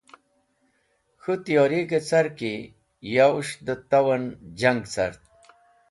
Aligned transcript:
K̃hũ 1.21 1.33
tiyorig̃hi 1.43 1.99
car 2.07 2.27
ki 2.37 2.53
yowes̃h 3.13 3.57
dẽ 3.65 3.81
tow 3.89 4.07
en 4.15 4.23
jang 4.59 4.81
cart. 4.93 5.21